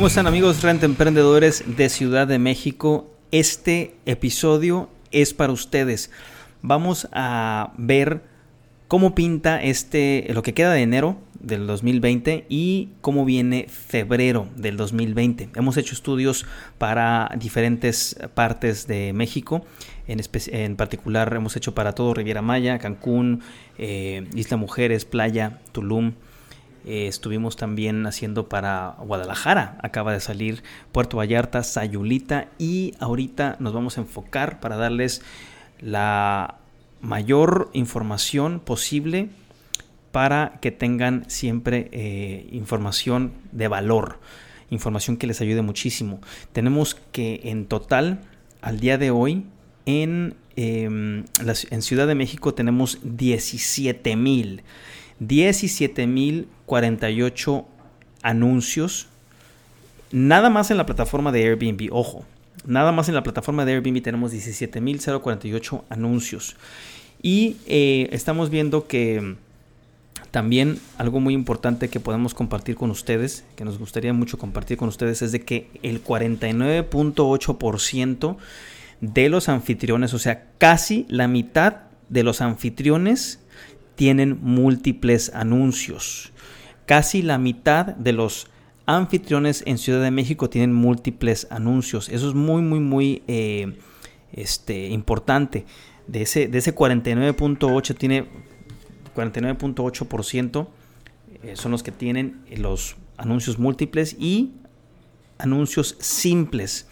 [0.00, 3.14] ¿Cómo están amigos Renta Emprendedores de Ciudad de México?
[3.32, 6.10] Este episodio es para ustedes.
[6.62, 8.22] Vamos a ver
[8.88, 14.78] cómo pinta este lo que queda de enero del 2020 y cómo viene febrero del
[14.78, 15.50] 2020.
[15.54, 16.46] Hemos hecho estudios
[16.78, 19.66] para diferentes partes de México.
[20.08, 23.42] En, en particular hemos hecho para todo Riviera Maya, Cancún,
[23.76, 26.14] eh, Isla Mujeres, Playa, Tulum.
[26.86, 30.62] Eh, estuvimos también haciendo para Guadalajara, acaba de salir
[30.92, 35.22] Puerto Vallarta, Sayulita y ahorita nos vamos a enfocar para darles
[35.80, 36.56] la
[37.00, 39.30] mayor información posible
[40.12, 44.18] para que tengan siempre eh, información de valor,
[44.70, 46.20] información que les ayude muchísimo.
[46.52, 48.22] Tenemos que en total,
[48.60, 49.44] al día de hoy,
[49.86, 51.24] en, em,
[51.70, 54.62] en Ciudad de México tenemos 17 mil.
[55.20, 57.64] 17.048
[58.22, 59.08] anuncios.
[60.12, 62.24] Nada más en la plataforma de Airbnb, ojo.
[62.66, 66.56] Nada más en la plataforma de Airbnb tenemos 17.048 anuncios.
[67.22, 69.36] Y eh, estamos viendo que
[70.30, 74.88] también algo muy importante que podemos compartir con ustedes, que nos gustaría mucho compartir con
[74.88, 78.36] ustedes, es de que el 49.8%
[79.00, 83.40] de los anfitriones, o sea, casi la mitad de los anfitriones
[84.00, 86.32] tienen múltiples anuncios.
[86.86, 88.46] Casi la mitad de los
[88.86, 92.08] anfitriones en Ciudad de México tienen múltiples anuncios.
[92.08, 93.76] Eso es muy, muy, muy eh,
[94.32, 95.66] este, importante.
[96.06, 98.24] De ese, de ese 49.8 tiene
[99.14, 100.68] 49.8%
[101.42, 104.52] eh, son los que tienen los anuncios múltiples y
[105.36, 106.88] anuncios simples.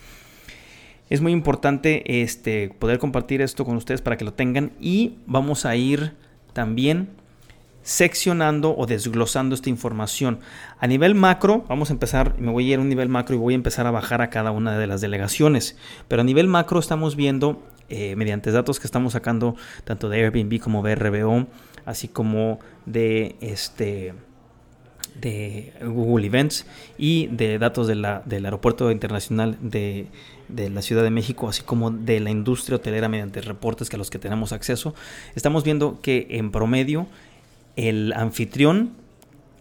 [1.09, 5.65] Es muy importante este, poder compartir esto con ustedes para que lo tengan y vamos
[5.65, 6.28] a ir
[6.59, 7.11] también
[7.83, 10.41] seccionando o desglosando esta información.
[10.81, 13.39] A nivel macro, vamos a empezar, me voy a ir a un nivel macro y
[13.39, 15.77] voy a empezar a bajar a cada una de las delegaciones.
[16.09, 19.55] Pero a nivel macro estamos viendo, eh, mediante datos que estamos sacando
[19.85, 21.47] tanto de Airbnb como BRBO,
[21.87, 24.15] así como de este
[25.21, 30.07] de Google Events y de datos del Aeropuerto Internacional de,
[30.49, 33.99] de la Ciudad de México, así como de la industria hotelera mediante reportes que a
[33.99, 34.95] los que tenemos acceso,
[35.35, 37.07] estamos viendo que en promedio
[37.77, 38.91] el anfitrión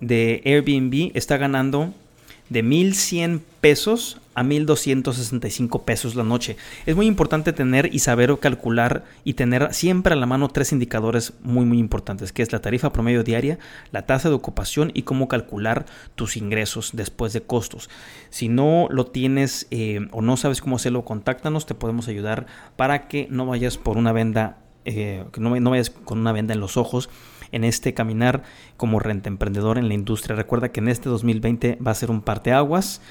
[0.02, 1.94] de Airbnb está ganando
[2.50, 6.58] de 1100 pesos a 1265 pesos la noche.
[6.86, 11.34] Es muy importante tener y saber calcular y tener siempre a la mano tres indicadores
[11.42, 13.58] muy muy importantes, que es la tarifa promedio diaria,
[13.92, 17.90] la tasa de ocupación y cómo calcular tus ingresos después de costos.
[18.30, 23.08] Si no lo tienes eh, o no sabes cómo hacerlo, contáctanos, te podemos ayudar para
[23.08, 26.60] que no vayas por una venda, eh, que no, no vayas con una venda en
[26.60, 27.10] los ojos
[27.52, 28.44] en este caminar
[28.78, 30.36] como renta emprendedor en la industria.
[30.36, 33.02] Recuerda que en este 2020 va a ser un parteaguas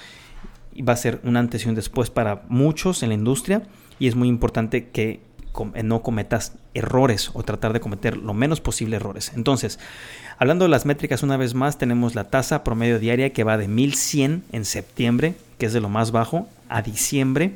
[0.74, 3.62] y va a ser un antes y un después para muchos en la industria
[3.98, 5.20] y es muy importante que
[5.74, 9.32] eh, no cometas errores o tratar de cometer lo menos posible errores.
[9.34, 9.78] Entonces,
[10.38, 13.68] hablando de las métricas una vez más, tenemos la tasa promedio diaria que va de
[13.68, 17.52] 1100 en septiembre, que es de lo más bajo, a diciembre,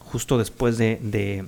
[0.00, 1.44] justo después de, de,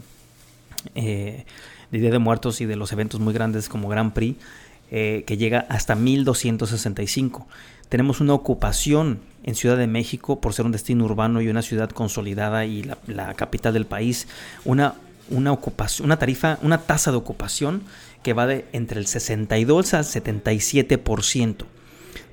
[0.95, 1.45] eh,
[1.91, 4.39] de Día de Muertos y de los eventos muy grandes como Grand Prix,
[4.91, 7.47] eh, que llega hasta 1265.
[7.89, 11.91] Tenemos una ocupación en Ciudad de México por ser un destino urbano y una ciudad
[11.91, 14.27] consolidada y la, capital del país,
[14.65, 14.95] una,
[15.28, 17.83] una ocupación, una tarifa, una tasa de ocupación
[18.23, 21.65] que va de entre el 62 al 77%,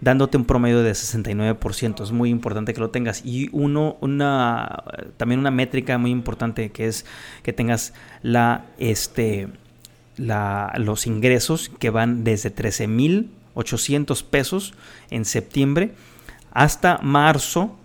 [0.01, 2.03] dándote un promedio de 69%.
[2.03, 3.23] Es muy importante que lo tengas.
[3.25, 4.83] Y uno, una,
[5.17, 7.05] también una métrica muy importante que es
[7.43, 9.47] que tengas la, este,
[10.17, 14.73] la, los ingresos que van desde 13.800 pesos
[15.09, 15.93] en septiembre
[16.51, 17.75] hasta marzo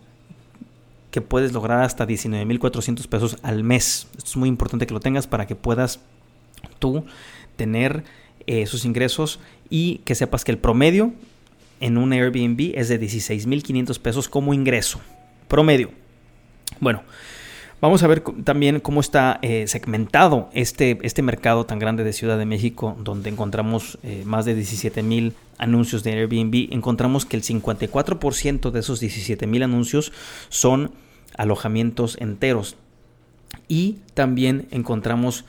[1.11, 4.09] que puedes lograr hasta 19.400 pesos al mes.
[4.17, 6.01] Esto es muy importante que lo tengas para que puedas
[6.79, 7.05] tú
[7.57, 8.05] tener
[8.47, 9.39] eh, esos ingresos
[9.69, 11.13] y que sepas que el promedio
[11.81, 15.01] en un Airbnb es de 16.500 pesos como ingreso.
[15.49, 15.91] Promedio.
[16.81, 17.03] Bueno,
[17.83, 22.39] vamos a ver también cómo está eh, segmentado este, este mercado tan grande de Ciudad
[22.39, 26.73] de México, donde encontramos eh, más de 17.000 anuncios de Airbnb.
[26.73, 30.13] Encontramos que el 54% de esos 17.000 anuncios
[30.49, 30.93] son
[31.37, 32.77] alojamientos enteros.
[33.67, 35.45] Y también encontramos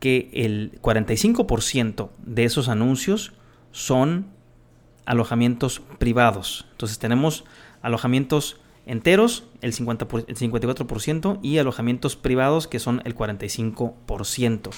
[0.00, 3.34] que el 45% de esos anuncios
[3.72, 4.26] son
[5.04, 6.66] alojamientos privados.
[6.72, 7.44] Entonces tenemos
[7.82, 14.70] alojamientos enteros, el, 50 el 54%, y alojamientos privados, que son el 45%.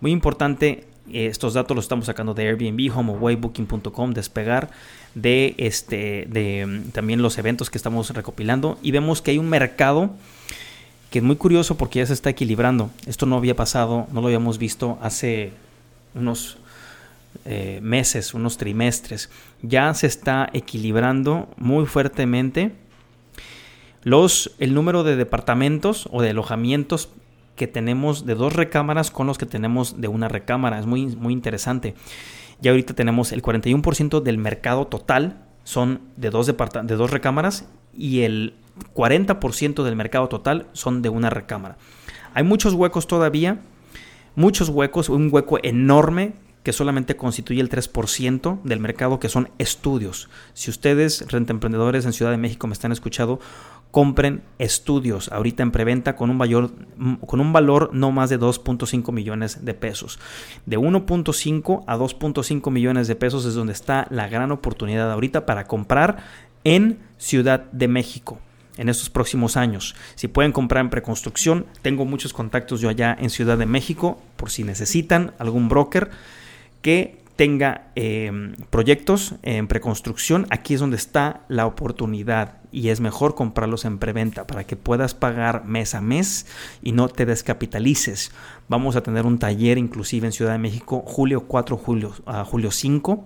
[0.00, 4.70] Muy importante, eh, estos datos los estamos sacando de Airbnb, HomeAway, Booking.com, Despegar,
[5.14, 9.48] de, este, de mm, también los eventos que estamos recopilando, y vemos que hay un
[9.48, 10.10] mercado
[11.10, 12.90] que es muy curioso porque ya se está equilibrando.
[13.06, 15.52] Esto no había pasado, no lo habíamos visto hace
[16.14, 16.58] unos
[17.46, 19.30] eh, meses, unos trimestres.
[19.62, 22.72] Ya se está equilibrando muy fuertemente
[24.02, 27.10] los, el número de departamentos o de alojamientos
[27.56, 30.78] que tenemos de dos recámaras con los que tenemos de una recámara.
[30.78, 31.94] Es muy, muy interesante.
[32.60, 38.22] Ya ahorita tenemos el 41% del mercado total son de dos, de dos recámaras y
[38.22, 38.54] el
[38.94, 41.76] 40% del mercado total son de una recámara.
[42.32, 43.60] Hay muchos huecos todavía,
[44.34, 50.30] muchos huecos, un hueco enorme que solamente constituye el 3% del mercado, que son estudios.
[50.54, 53.38] Si ustedes, renta emprendedores en Ciudad de México, me están escuchando,
[53.90, 56.72] compren estudios ahorita en preventa con un valor,
[57.26, 60.18] con un valor no más de 2.5 millones de pesos.
[60.66, 65.66] De 1.5 a 2.5 millones de pesos es donde está la gran oportunidad ahorita para
[65.66, 66.18] comprar
[66.64, 68.38] en Ciudad de México
[68.76, 69.96] en estos próximos años.
[70.14, 74.50] Si pueden comprar en preconstrucción, tengo muchos contactos yo allá en Ciudad de México por
[74.50, 76.10] si necesitan algún broker
[76.80, 83.36] que tenga em, proyectos en preconstrucción, aquí es donde está la oportunidad y es mejor
[83.36, 86.46] comprarlos en preventa para que puedas pagar mes a mes
[86.82, 88.32] y no te descapitalices.
[88.66, 92.72] Vamos a tener un taller inclusive en Ciudad de México, julio 4, julio, a julio
[92.72, 93.24] 5,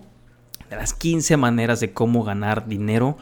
[0.69, 3.17] de las 15 maneras de cómo ganar dinero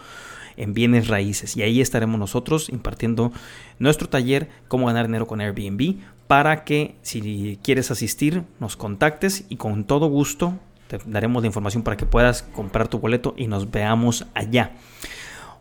[0.58, 1.56] en bienes raíces.
[1.56, 3.32] Y ahí estaremos nosotros impartiendo
[3.80, 9.56] nuestro taller, cómo ganar dinero con Airbnb, para que si quieres asistir nos contactes y
[9.56, 10.60] con todo gusto
[10.98, 14.72] te daremos la información para que puedas comprar tu boleto y nos veamos allá.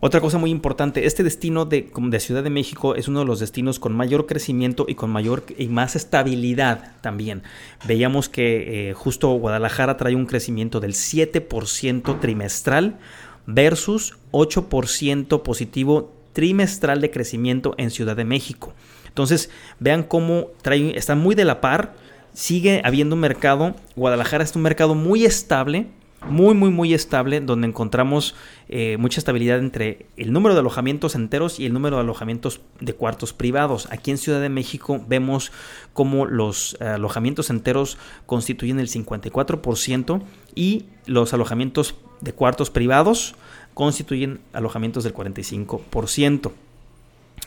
[0.02, 3.38] Otra cosa muy importante, este destino de, de, Ciudad de México es uno de los
[3.38, 7.42] destinos con mayor crecimiento y con mayor y más estabilidad también.
[7.86, 12.98] Veíamos que eh, justo Guadalajara trae un crecimiento del 7% trimestral,
[13.46, 18.72] versus 8% positivo trimestral de crecimiento en Ciudad de México.
[19.08, 19.50] Entonces,
[19.80, 21.94] vean cómo trae, está muy de la par,
[22.32, 25.86] sigue habiendo un mercado, Guadalajara es un mercado muy estable,
[26.28, 28.34] muy, muy, muy estable, donde encontramos
[28.68, 32.92] eh, mucha estabilidad entre el número de alojamientos enteros y el número de alojamientos de
[32.92, 33.88] cuartos privados.
[33.90, 35.50] Aquí en Ciudad de México vemos
[35.92, 37.96] cómo los eh, alojamientos enteros
[38.26, 40.22] constituyen el 54%
[40.54, 43.34] y los alojamientos de cuartos privados
[43.74, 46.52] constituyen alojamientos del 45%.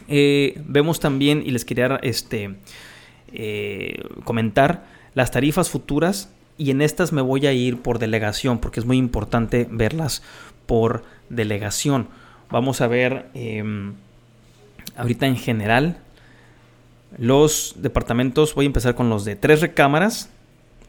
[0.08, 2.56] Eh, vemos también, y les quería este,
[3.34, 8.80] eh, comentar, las tarifas futuras, y en estas me voy a ir por delegación, porque
[8.80, 10.24] es muy importante verlas
[10.66, 12.08] por delegación.
[12.50, 13.94] Vamos a ver em,
[14.96, 15.98] ahorita en general
[17.18, 20.30] los departamentos, voy a empezar con los de tres recámaras,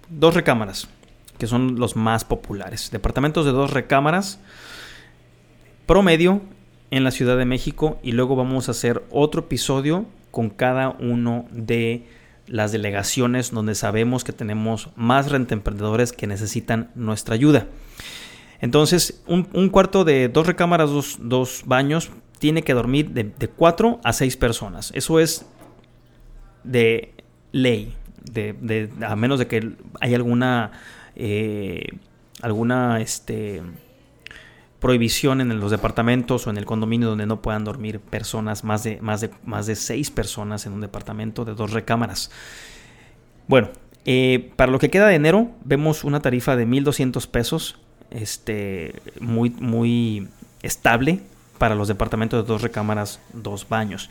[0.08, 0.88] dos recámaras,
[1.38, 2.90] que son los más populares.
[2.90, 4.40] Departamentos de dos recámaras
[5.86, 6.40] promedio
[6.90, 11.46] en la Ciudad de México y luego vamos a hacer otro episodio con cada uno
[11.50, 12.06] de
[12.46, 17.66] las delegaciones donde sabemos que tenemos más renta emprendedores que necesitan nuestra ayuda.
[18.60, 24.12] Entonces, un, cuarto de dos recámaras, dos, baños, tiene que dormir de, de, cuatro a
[24.12, 24.90] seis personas.
[24.94, 25.46] Eso es
[26.62, 27.12] de
[27.52, 30.72] ley, de, a menos de que haya alguna
[31.16, 31.88] eh,
[32.42, 33.62] alguna este,
[34.84, 39.00] prohibición en los departamentos o en el condominio donde no puedan dormir personas, más de,
[39.00, 42.30] más de, más de seis personas en un departamento de dos recámaras.
[43.48, 43.70] Bueno,
[44.04, 47.78] eh, para lo que queda de enero, vemos una tarifa de 1.200 pesos,
[48.10, 50.28] este, muy, muy
[50.60, 51.20] estable
[51.56, 54.10] para los departamentos de dos recámaras, dos baños.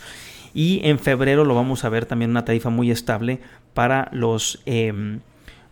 [0.56, 3.42] Y en febrero lo vamos a ver también una tarifa muy estable
[3.76, 5.20] para los, em,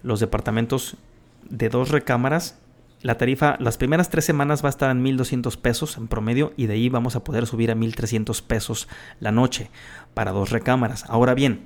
[0.04, 0.96] los departamentos
[1.50, 2.61] de dos recámaras,
[3.02, 6.68] la tarifa las primeras tres semanas va a estar en 1.200 pesos en promedio y
[6.68, 8.88] de ahí vamos a poder subir a 1.300 pesos
[9.20, 9.70] la noche
[10.14, 11.06] para dos recámaras.
[11.08, 11.62] Ahora bien,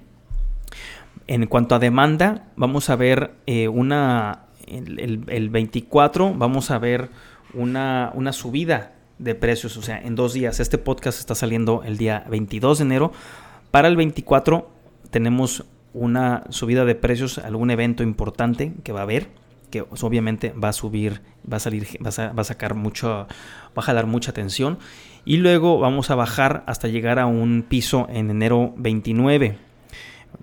[1.27, 7.09] en cuanto a demanda, vamos a ver eh, una, el, 24, vamos a ver
[7.53, 10.59] una, una subida de precios, o sea, en dos días.
[10.59, 13.11] Este podcast está saliendo el día 22 de enero.
[13.71, 14.69] Para el 24
[15.09, 19.29] tenemos una subida de precios, algún evento importante que va a haber
[19.75, 23.27] que pues, obviamente va a subir, va a salir, va a, sacar mucho, va
[23.75, 24.79] a jalar mucha atención.
[25.25, 29.57] Y luego vamos a bajar hasta llegar a un piso en enero 29.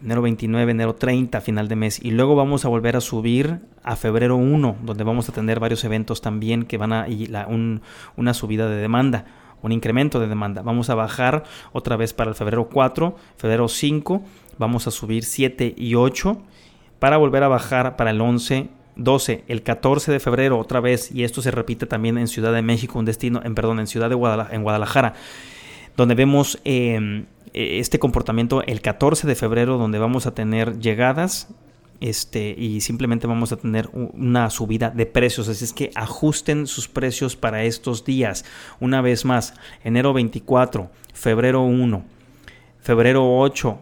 [0.02, 1.98] enero 29, enero 30, final de mes.
[2.04, 5.82] Y luego vamos a volver a subir a febrero 1, donde vamos a tener varios
[5.84, 7.30] eventos también que van a y
[8.16, 9.24] una subida de demanda,
[9.62, 10.60] un incremento de demanda.
[10.60, 14.22] Vamos a bajar otra vez para el febrero 4, febrero 5,
[14.58, 16.36] vamos a subir 7 y 8
[16.98, 21.24] para volver a bajar para el 11 12, el 14 de febrero otra vez, y
[21.24, 24.14] esto se repite también en Ciudad de México, un destino, en perdón, en Ciudad de
[24.14, 25.14] Guadalajara, en Guadalajara
[25.96, 31.48] donde vemos em, e, este comportamiento el 14 de febrero, donde vamos a tener llegadas
[32.00, 35.48] este, y simplemente vamos a tener una subida de precios.
[35.48, 38.44] Así es que ajusten sus precios para estos días.
[38.80, 39.54] Una vez más,
[39.84, 42.04] enero 24, febrero 1,
[42.80, 43.78] febrero 8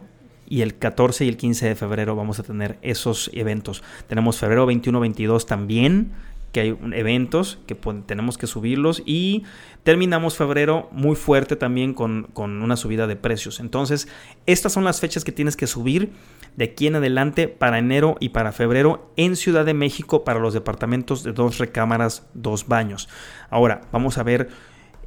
[0.51, 3.83] y el 14 y el 15 de febrero vamos a tener esos eventos.
[4.07, 6.11] Tenemos febrero 21, 22 también
[6.51, 9.43] que hay eventos que tenemos que subirlos y
[9.83, 13.61] terminamos febrero muy fuerte también con, una subida de precios.
[13.61, 14.09] Entonces,
[14.45, 16.11] estas son las fechas que tienes que subir
[16.57, 20.53] de aquí en adelante para enero y para febrero en Ciudad de México para los
[20.53, 23.07] departamentos de dos recámaras, dos baños.
[23.49, 24.49] Ahora, vamos a ver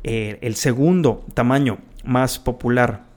[0.04, 3.12] eh, el segundo tamaño más popular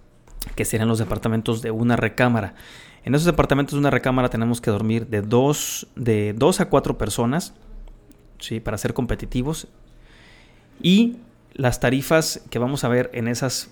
[0.56, 2.56] que serían los departamentos de una recámara.
[3.04, 6.98] En esos departamentos de una recámara tenemos que dormir de dos, de dos a cuatro
[6.98, 7.54] personas
[8.39, 8.60] ¿sí?
[8.60, 9.68] para ser competitivos.
[10.82, 11.18] Y
[11.54, 13.72] las tarifas que vamos a ver en esas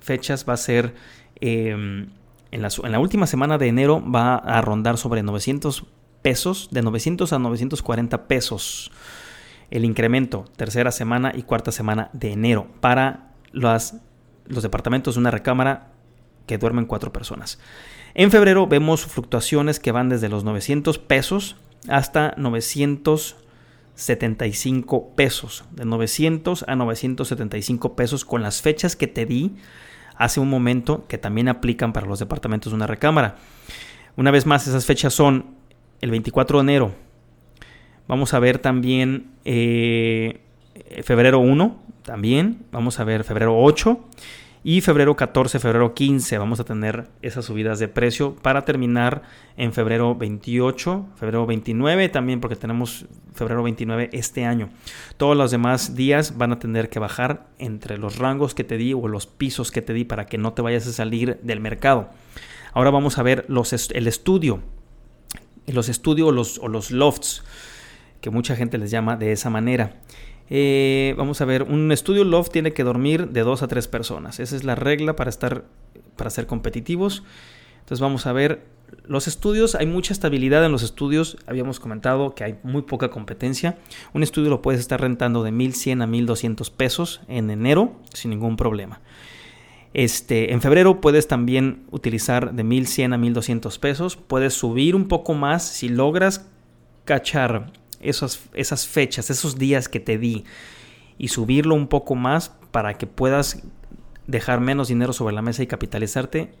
[0.00, 0.94] fechas va a ser
[1.40, 2.08] em,
[2.50, 5.84] en, la, última semana de enero va a rondar sobre 900
[6.22, 8.90] pesos, de 900 a 940 pesos
[9.70, 13.92] el incremento tercera semana y cuarta semana de enero para los
[14.48, 15.88] departamentos de una recámara
[16.46, 17.58] que duermen cuatro personas.
[18.14, 21.56] En febrero vemos fluctuaciones que van desde los 900 pesos
[21.88, 23.36] hasta 900
[23.96, 29.56] 75 pesos, de 900 a 975 pesos con las fechas que te di
[30.16, 33.36] hace un momento que también aplican para los departamentos de una recámara.
[34.16, 35.46] Una vez más, esas fechas son
[36.00, 36.94] el 24 de enero.
[38.06, 40.40] Vamos a ver también eh,
[41.02, 42.66] febrero 1, también.
[42.72, 43.98] Vamos a ver febrero 8
[44.68, 49.22] y febrero 14, febrero 15 vamos a tener esas subidas de precio para terminar
[49.56, 54.70] en febrero 28, febrero 29 también porque tenemos febrero 29 este año.
[55.18, 58.92] Todos los demás días van a tener que bajar entre los rangos que te di
[58.92, 62.10] o los pisos que te di para que no te vayas a salir del mercado.
[62.72, 64.62] Ahora vamos a ver los, el estudio.
[65.68, 67.44] Los estudios o los lofts,
[68.20, 69.92] que mucha gente les llama de esa manera.
[70.48, 74.40] Eh, vamos a ver, un estudio loft tiene que dormir de dos a tres personas.
[74.40, 75.64] Esa es la regla para estar,
[76.16, 77.24] para ser competitivos.
[77.80, 78.64] Entonces vamos a ver
[79.06, 81.36] los estudios, hay mucha estabilidad en los estudios.
[81.46, 83.78] Habíamos comentado que hay muy poca competencia.
[84.12, 88.56] Un estudio lo puedes estar rentando de 1100 a 1200 pesos en enero sin ningún
[88.56, 89.00] problema.
[89.94, 94.16] Este, en febrero puedes también utilizar de 1100 a 1200 pesos.
[94.16, 96.46] Puedes subir un poco más si logras
[97.04, 100.44] cachar esas, esas fechas, esos días que te di
[101.18, 103.62] y subirlo un poco más para que puedas
[104.26, 106.52] dejar menos dinero sobre la mesa y capitalizarte,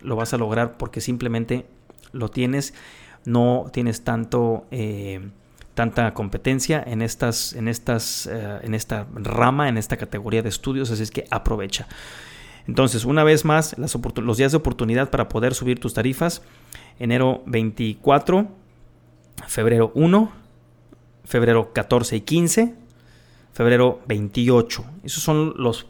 [0.00, 1.66] lo vas a lograr porque simplemente
[2.12, 2.74] lo tienes,
[3.24, 5.30] no tienes tanto, eh,
[5.74, 10.90] tanta competencia en, estas, en, estas, eh, en esta rama, en esta categoría de estudios,
[10.90, 11.88] así es que aprovecha.
[12.66, 16.42] Entonces, una vez más, los días de oportunidad para poder subir tus tarifas,
[16.98, 18.48] enero 24,
[19.46, 20.32] febrero 1,
[21.34, 22.74] febrero 14 y 15,
[23.52, 24.84] febrero 28.
[25.02, 25.88] Esos son los,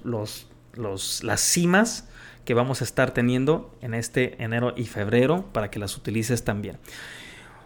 [1.22, 2.08] las cimas
[2.46, 6.78] que vamos a estar teniendo en este enero y febrero para que las utilices también.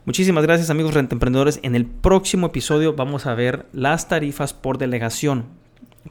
[0.06, 1.60] Muchísimas gracias amigos rentemprendedores.
[1.62, 5.44] En el próximo episodio vamos a ver las tarifas por delegación